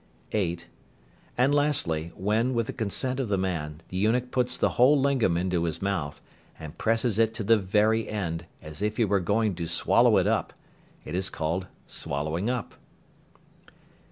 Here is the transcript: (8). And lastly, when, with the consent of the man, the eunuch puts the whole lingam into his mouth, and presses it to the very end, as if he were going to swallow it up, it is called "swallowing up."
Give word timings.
(8). 0.31 0.67
And 1.37 1.53
lastly, 1.53 2.11
when, 2.15 2.55
with 2.55 2.65
the 2.65 2.73
consent 2.73 3.19
of 3.19 3.29
the 3.29 3.37
man, 3.37 3.81
the 3.89 3.97
eunuch 3.97 4.31
puts 4.31 4.57
the 4.57 4.69
whole 4.69 4.99
lingam 4.99 5.37
into 5.37 5.65
his 5.65 5.79
mouth, 5.79 6.23
and 6.59 6.75
presses 6.75 7.19
it 7.19 7.35
to 7.35 7.43
the 7.43 7.59
very 7.59 8.09
end, 8.09 8.47
as 8.63 8.81
if 8.81 8.97
he 8.97 9.05
were 9.05 9.19
going 9.19 9.53
to 9.53 9.67
swallow 9.67 10.17
it 10.17 10.25
up, 10.25 10.53
it 11.05 11.13
is 11.13 11.29
called 11.29 11.67
"swallowing 11.85 12.49
up." 12.49 12.73